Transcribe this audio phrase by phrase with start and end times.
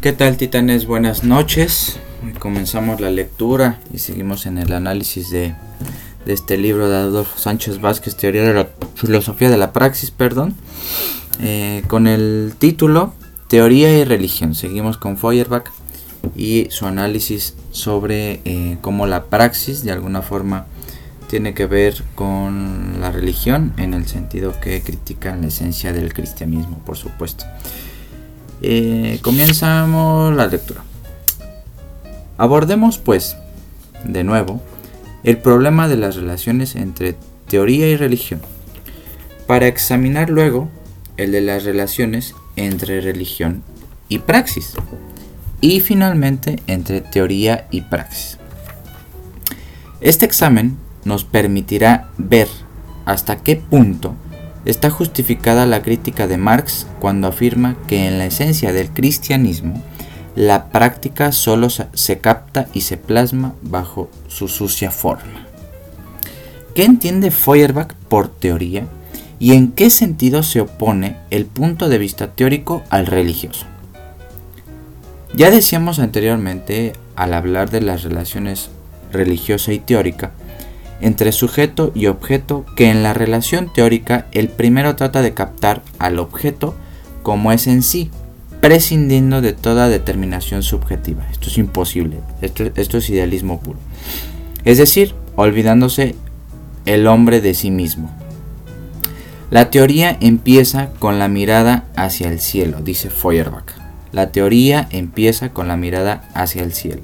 [0.00, 0.86] ¿Qué tal titanes?
[0.86, 1.98] Buenas noches.
[2.38, 5.56] comenzamos la lectura y seguimos en el análisis de,
[6.24, 10.54] este libro de Adolfo Sánchez Vázquez, Teoría de la Filosofía de la Praxis, perdón,
[11.40, 13.12] eh, con el título
[13.48, 14.54] Teoría y Religión.
[14.54, 15.68] Seguimos con Feuerbach
[16.36, 20.66] y su análisis sobre eh, cómo la praxis de alguna forma
[21.28, 26.78] tiene que ver con la religión en el sentido que critica la esencia del cristianismo,
[26.86, 27.46] por supuesto.
[28.60, 30.82] Eh, comenzamos la lectura.
[32.36, 33.36] Abordemos pues,
[34.04, 34.60] de nuevo,
[35.24, 37.16] el problema de las relaciones entre
[37.48, 38.40] teoría y religión,
[39.46, 40.68] para examinar luego
[41.16, 43.62] el de las relaciones entre religión
[44.08, 44.74] y praxis,
[45.60, 48.38] y finalmente entre teoría y praxis.
[50.00, 52.48] Este examen nos permitirá ver
[53.04, 54.14] hasta qué punto
[54.68, 59.82] está justificada la crítica de Marx cuando afirma que en la esencia del cristianismo
[60.36, 65.46] la práctica solo se capta y se plasma bajo su sucia forma.
[66.74, 68.86] ¿Qué entiende Feuerbach por teoría
[69.38, 73.64] y en qué sentido se opone el punto de vista teórico al religioso?
[75.34, 78.68] Ya decíamos anteriormente, al hablar de las relaciones
[79.12, 80.32] religiosa y teórica,
[81.00, 86.18] entre sujeto y objeto que en la relación teórica el primero trata de captar al
[86.18, 86.74] objeto
[87.22, 88.10] como es en sí,
[88.60, 91.26] prescindiendo de toda determinación subjetiva.
[91.30, 93.78] Esto es imposible, esto, es idealismo puro.
[94.64, 96.14] Es decir, olvidándose
[96.86, 98.10] el hombre de sí mismo.
[99.50, 103.72] La teoría empieza con la mirada hacia el cielo, dice Feuerbach.
[104.12, 107.02] La teoría empieza con la mirada hacia el cielo.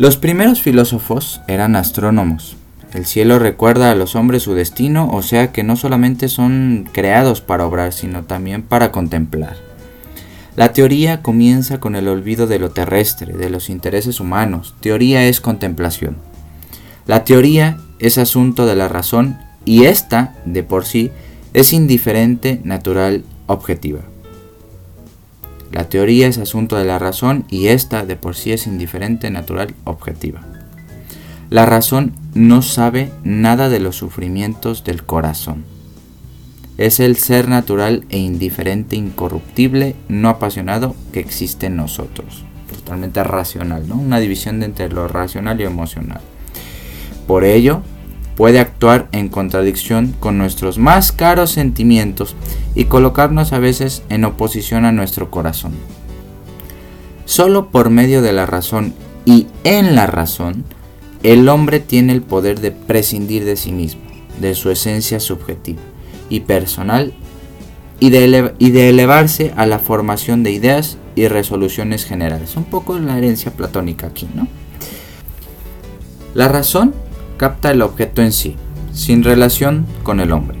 [0.00, 2.56] Los primeros filósofos eran astrónomos.
[2.94, 7.42] El cielo recuerda a los hombres su destino, o sea que no solamente son creados
[7.42, 9.58] para obrar, sino también para contemplar.
[10.56, 14.74] La teoría comienza con el olvido de lo terrestre, de los intereses humanos.
[14.80, 16.16] Teoría es contemplación.
[17.06, 21.10] La teoría es asunto de la razón y esta, de por sí,
[21.52, 24.00] es indiferente, natural, objetiva.
[25.72, 29.74] La teoría es asunto de la razón y esta de por sí es indiferente, natural,
[29.84, 30.40] objetiva.
[31.48, 35.64] La razón no sabe nada de los sufrimientos del corazón.
[36.78, 42.44] Es el ser natural e indiferente, incorruptible, no apasionado que existe en nosotros.
[42.70, 43.96] Totalmente racional, ¿no?
[43.96, 46.20] Una división entre lo racional y emocional.
[47.26, 47.82] Por ello,
[48.36, 52.36] puede actuar en contradicción con nuestros más caros sentimientos
[52.74, 55.72] y colocarnos a veces en oposición a nuestro corazón.
[57.24, 60.64] Solo por medio de la razón y en la razón,
[61.22, 64.02] el hombre tiene el poder de prescindir de sí mismo,
[64.40, 65.80] de su esencia subjetiva
[66.28, 67.12] y personal,
[68.00, 72.56] y de, elevarse a la formación de ideas y resoluciones generales.
[72.56, 74.48] Un poco la herencia platónica aquí, ¿no?
[76.34, 76.94] La razón
[77.40, 78.56] capta el objeto en sí,
[78.92, 80.58] sin relación con el hombre.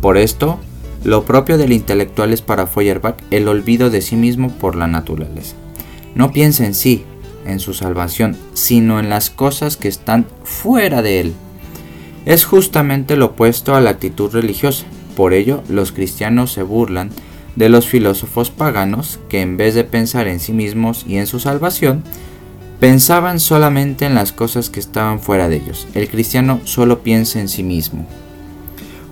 [0.00, 0.58] Por esto,
[1.04, 5.54] lo propio del intelectual es para Feuerbach el olvido de sí mismo por la naturaleza.
[6.16, 7.04] No piensa en sí,
[7.46, 11.34] en su salvación, sino en las cosas que están fuera de él.
[12.26, 14.86] Es justamente lo opuesto a la actitud religiosa.
[15.16, 17.10] Por ello, los cristianos se burlan
[17.54, 21.38] de los filósofos paganos que en vez de pensar en sí mismos y en su
[21.38, 22.02] salvación,
[22.80, 25.88] Pensaban solamente en las cosas que estaban fuera de ellos.
[25.94, 28.06] El cristiano solo piensa en sí mismo.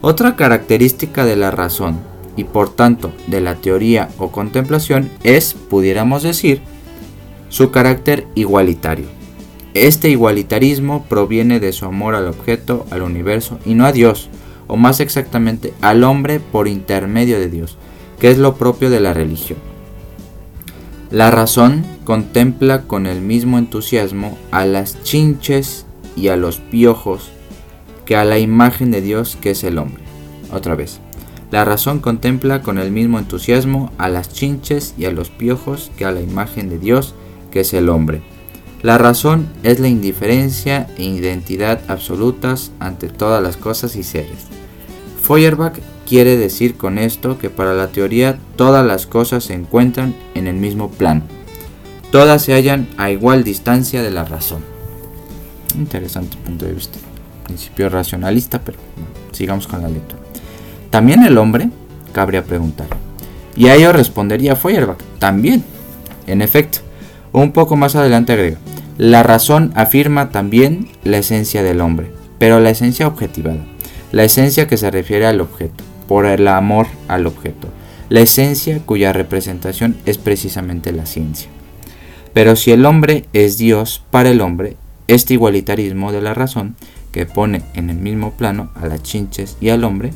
[0.02, 1.98] Otra característica de la razón
[2.36, 6.60] y por tanto de la teoría o contemplación es, pudiéramos decir,
[7.48, 9.06] su carácter igualitario.
[9.74, 14.30] Este igualitarismo proviene de su amor al objeto, al universo y no a Dios,
[14.68, 17.78] o más exactamente al hombre por intermedio de Dios,
[18.20, 19.58] que es lo propio de la religión.
[21.16, 27.30] La razón contempla con el mismo entusiasmo a las chinches y a los piojos
[28.04, 30.02] que a la imagen de Dios que es el hombre.
[30.52, 31.00] Otra vez.
[31.50, 36.04] La razón contempla con el mismo entusiasmo a las chinches y a los piojos que
[36.04, 37.14] a la imagen de Dios
[37.50, 38.20] que es el hombre.
[38.82, 44.48] La razón es la indiferencia e identidad absolutas ante todas las cosas y seres.
[45.22, 50.46] Feuerbach quiere decir con esto que para la teoría todas las cosas se encuentran en
[50.46, 51.22] el mismo plano.
[52.10, 54.62] Todas se hallan a igual distancia de la razón.
[55.76, 56.98] Interesante punto de vista.
[57.44, 58.78] Principio racionalista, pero
[59.32, 60.22] sigamos con la lectura.
[60.90, 61.68] También el hombre,
[62.12, 62.86] cabría preguntar.
[63.56, 64.98] Y a ello respondería Feuerbach.
[65.18, 65.64] También.
[66.26, 66.78] En efecto,
[67.32, 68.58] un poco más adelante agrega.
[68.98, 73.64] La razón afirma también la esencia del hombre, pero la esencia objetivada
[74.12, 77.68] la esencia que se refiere al objeto, por el amor al objeto.
[78.08, 81.48] la esencia cuya representación es precisamente la ciencia.
[82.32, 84.76] Pero si el hombre es Dios para el hombre,
[85.08, 86.76] este igualitarismo de la razón,
[87.10, 90.12] que pone en el mismo plano a las chinches y al hombre,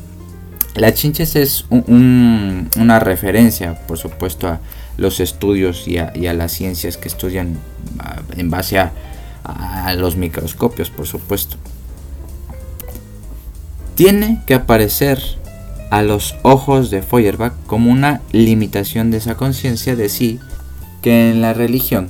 [0.75, 4.59] la chinches es una referencia, por supuesto, a
[4.97, 7.57] los estudios y a, las ciencias que estudian
[8.37, 11.57] en base a los microscopios, por supuesto.
[13.95, 15.19] Tiene que aparecer
[15.91, 20.39] a los ojos de Feuerbach como una limitación de esa conciencia de sí
[21.01, 22.09] que en la religión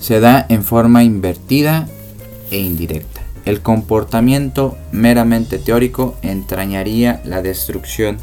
[0.00, 1.86] se da en forma invertida
[2.50, 3.20] e indirecta.
[3.44, 8.18] El comportamiento meramente teórico entrañaría la destrucción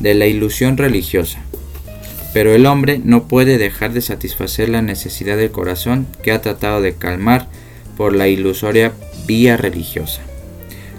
[0.00, 1.38] de la ilusión religiosa,
[2.32, 6.80] pero el hombre no puede dejar de satisfacer la necesidad del corazón que ha tratado
[6.80, 7.46] de calmar
[7.96, 8.92] por la ilusoria
[9.26, 10.22] vía religiosa.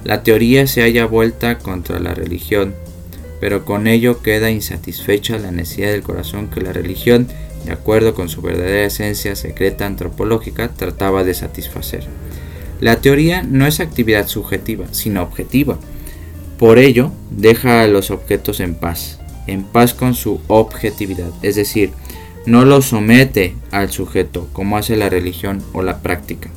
[0.06, 2.76] La teoría se halla vuelta contra la religión,
[3.42, 7.28] pero con ello queda insatisfecha la necesidad del corazón que la religión,
[7.66, 12.06] de acuerdo con su verdadera esencia secreta antropológica, trataba de satisfacer.
[12.80, 15.80] La teoría no es actividad subjetiva, sino objetiva.
[16.60, 21.94] Por ello, deja a los objetos en paz, en paz con su objetividad, es decir,
[22.46, 26.52] no lo somete al sujeto como hace la religión o la práctica.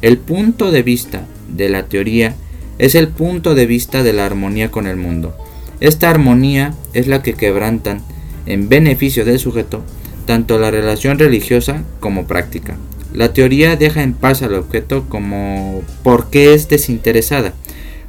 [0.00, 2.34] El punto de vista de la teoría
[2.78, 5.36] es el punto de vista de la armonía con el mundo.
[5.80, 8.02] Esta armonía es la que quebrantan
[8.46, 9.82] en beneficio del sujeto
[10.26, 12.76] tanto la relación religiosa como práctica.
[13.14, 17.54] La teoría deja en paz al objeto como porque es desinteresada,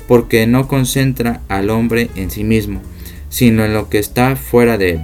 [0.07, 2.81] porque no concentra al hombre en sí mismo,
[3.29, 5.01] sino en lo que está fuera de él.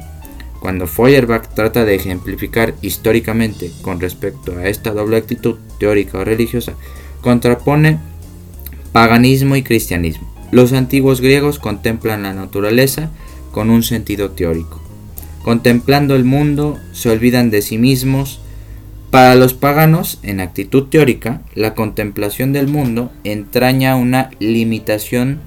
[0.59, 6.73] Cuando Feuerbach trata de ejemplificar históricamente con respecto a esta doble actitud teórica o religiosa,
[7.21, 7.99] contrapone
[8.93, 10.31] paganismo y cristianismo.
[10.51, 13.09] Los antiguos griegos contemplan la naturaleza
[13.51, 14.81] con un sentido teórico.
[15.43, 18.39] Contemplando el mundo, se olvidan de sí mismos.
[19.09, 25.41] Para los paganos, en actitud teórica, la contemplación del mundo entraña una limitación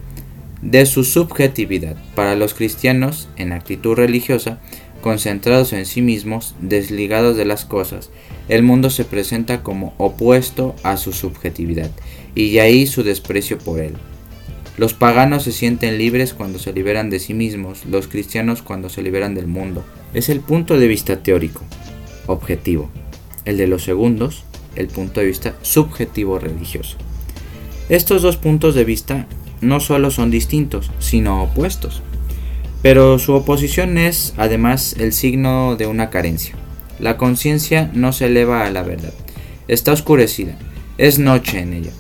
[0.61, 1.97] de su subjetividad.
[2.15, 4.61] Para los cristianos, en actitud religiosa,
[5.07, 8.11] concentrados en sí mismos, desligados de las cosas,
[8.49, 11.93] el mundo se presenta como opuesto a su subjetividad,
[12.35, 13.93] y ahí su desprecio por él.
[14.77, 19.01] Los paganos se sienten libres cuando se liberan de sí mismos, los cristianos cuando se
[19.01, 19.85] liberan del mundo.
[20.13, 21.63] Es el punto de vista teórico,
[22.27, 22.91] objetivo.
[23.45, 24.43] El de los segundos,
[24.75, 26.97] el punto de vista subjetivo religioso.
[27.89, 29.29] Estos dos puntos de vista
[29.61, 32.03] no solo son distintos, sino opuestos.
[32.87, 36.55] Pero su oposición es además el signo de una carencia.
[37.01, 39.13] La conciencia no se eleva a la verdad,
[39.67, 40.57] está oscurecida,
[40.97, 41.91] es noche en ella.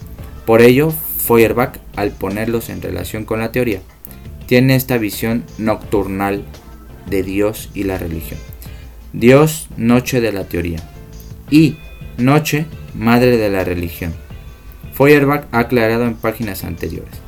[0.44, 3.80] Por ello, Feuerbach, al ponerlos en relación con la teoría,
[4.46, 6.44] tiene esta visión nocturnal
[7.10, 8.38] de Dios y la religión.
[9.12, 10.78] Dios, noche de la teoría,
[11.50, 11.78] y
[12.16, 14.14] noche, madre de la religión.
[14.92, 17.25] Feuerbach ha aclarado en páginas anteriores.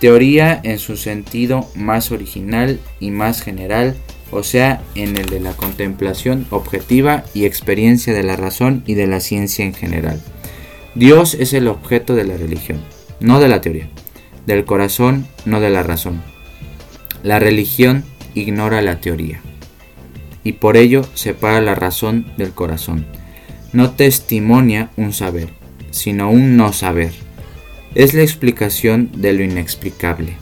[0.00, 3.96] Teoría en su sentido más original y más general,
[4.30, 9.08] o sea, en el de la contemplación objetiva y experiencia de la razón y de
[9.08, 10.22] la ciencia en general.
[10.94, 12.80] Dios es el objeto de la religión,
[13.18, 13.88] no de la teoría,
[14.46, 16.22] del corazón, no de la razón.
[17.24, 18.04] La religión
[18.34, 19.40] ignora la teoría
[20.44, 23.04] y por ello separa la razón del corazón.
[23.72, 25.48] No testimonia un saber,
[25.90, 27.12] sino un no saber
[27.98, 30.34] es la explicación de lo inexplicable.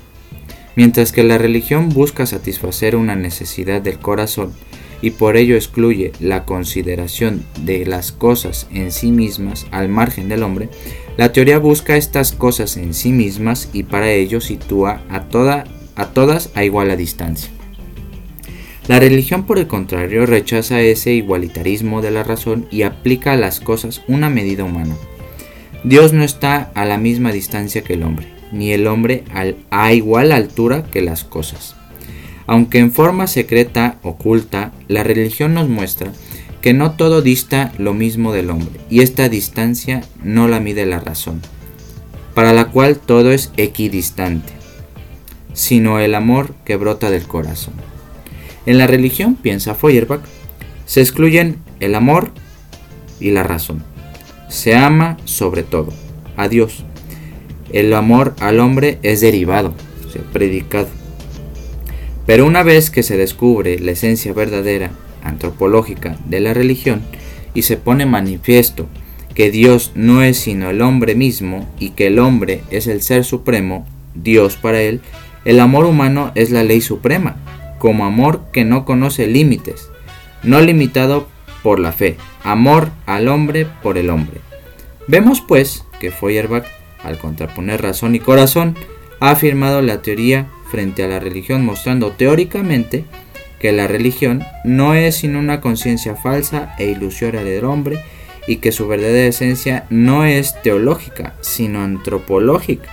[0.76, 4.52] Mientras que la religión busca satisfacer una necesidad del corazón
[5.00, 10.42] y por ello excluye la consideración de las cosas en sí mismas al margen del
[10.42, 10.68] hombre,
[11.16, 16.08] la teoría busca estas cosas en sí mismas y para ello sitúa a, toda, a
[16.10, 17.50] todas a igual a distancia.
[18.86, 23.60] La religión, por el contrario, rechaza ese igualitarismo de la razón y aplica a las
[23.60, 24.94] cosas una medida humana.
[25.84, 29.24] Dios no está a la misma distancia que el hombre, ni el hombre
[29.70, 31.76] a igual altura que las cosas.
[32.46, 36.12] Aunque en forma secreta, oculta, la religión nos muestra
[36.60, 40.98] que no todo dista lo mismo del hombre, y esta distancia no la mide la
[40.98, 41.40] razón,
[42.34, 44.52] para la cual todo es equidistante,
[45.52, 47.74] sino el amor que brota del corazón.
[48.64, 50.22] En la religión, piensa Feuerbach,
[50.86, 52.30] se excluyen el amor
[53.20, 53.84] y la razón.
[54.48, 55.92] Se ama sobre todo
[56.36, 56.84] a Dios.
[57.72, 59.74] El amor al hombre es derivado,
[60.12, 60.88] se predicado.
[62.26, 64.90] Pero una vez que se descubre la esencia verdadera,
[65.22, 67.02] antropológica, de la religión,
[67.54, 68.86] y se pone manifiesto
[69.34, 73.24] que Dios no es sino el hombre mismo y que el hombre es el ser
[73.24, 75.00] supremo, Dios para él,
[75.44, 77.36] el amor humano es la ley suprema,
[77.78, 79.88] como amor que no conoce límites,
[80.42, 81.28] no limitado
[81.62, 84.40] por la fe, amor al hombre por el hombre.
[85.06, 86.66] Vemos pues que Feuerbach,
[87.02, 88.76] al contraponer razón y corazón,
[89.20, 93.04] ha afirmado la teoría frente a la religión mostrando teóricamente
[93.60, 98.00] que la religión no es sino una conciencia falsa e ilusoria del hombre
[98.46, 102.88] y que su verdadera esencia no es teológica, sino antropológica.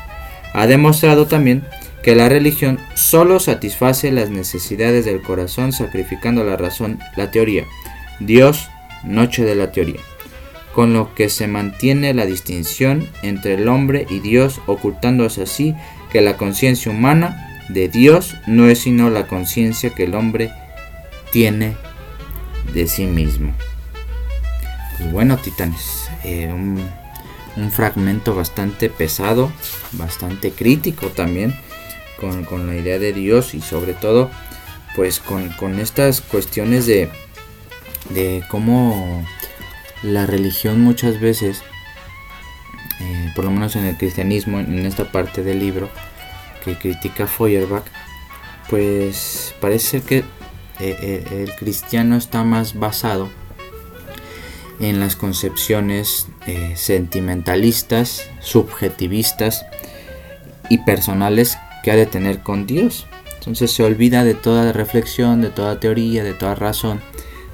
[0.53, 1.63] Ha demostrado también
[2.03, 7.65] que la religión solo satisface las necesidades del corazón sacrificando la razón, la teoría.
[8.25, 8.69] Dios,
[9.03, 9.99] noche de la teoría.
[10.73, 15.75] Con lo que se mantiene la distinción entre el hombre y Dios, ocultándose así
[16.11, 20.51] que la conciencia humana de Dios no es sino la conciencia que el hombre
[21.31, 21.75] tiene
[22.73, 23.53] de sí mismo.
[24.97, 26.81] Pues bueno, titanes, eh, un,
[27.71, 29.51] fragmento bastante pesado,
[29.93, 31.55] bastante crítico también,
[32.19, 34.31] con, la idea de Dios y sobre todo,
[34.95, 37.09] pues con, estas cuestiones de,
[38.09, 39.25] de cómo
[40.03, 41.61] la religión muchas veces,
[42.99, 45.89] eh, por lo menos en el cristianismo, en esta parte del libro,
[46.63, 47.85] que critica Feuerbach,
[48.69, 50.23] pues parece que eh,
[50.79, 53.29] eh, el cristiano está más basado
[54.79, 56.27] en las concepciones
[56.75, 59.65] sentimentalistas, subjetivistas
[60.69, 63.05] y personales que ha de tener con Dios.
[63.35, 67.01] Entonces se olvida de toda reflexión, de toda teoría, de toda razón,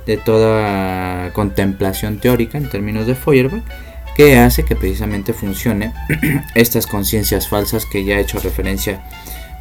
[0.05, 3.63] de toda contemplación teórica en términos de Feuerbach
[4.15, 5.93] que hace que precisamente funcione
[6.55, 9.01] estas conciencias falsas que ya he hecho referencia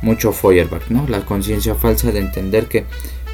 [0.03, 1.07] mucho Feuerbach, ¿no?
[1.09, 2.85] La conciencia falsa de entender que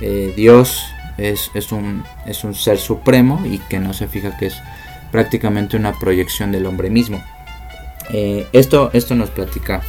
[0.00, 0.84] eh, Dios
[1.16, 4.56] es, un, es un ser supremo y que no se fija que es
[5.12, 7.22] prácticamente una proyección del hombre mismo.
[8.10, 9.82] Eh, esto, esto nos platica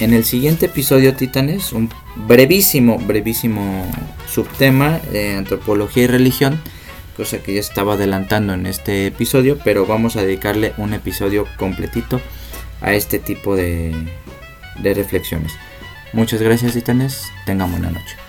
[0.00, 3.86] En el siguiente episodio, Titanes, un brevísimo, brevísimo
[4.28, 6.60] subtema de antropología y religión
[7.18, 12.20] cosa que ya estaba adelantando en este episodio, pero vamos a dedicarle un episodio completito
[12.80, 13.92] a este tipo de,
[14.78, 15.52] de reflexiones.
[16.12, 18.27] Muchas gracias titanes, tengan buena noche.